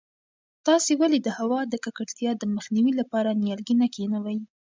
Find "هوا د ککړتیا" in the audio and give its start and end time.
1.39-2.31